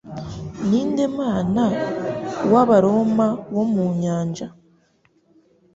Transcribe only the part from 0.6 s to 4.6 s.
Ninde Mana w'Abaroma wo mu nyanja?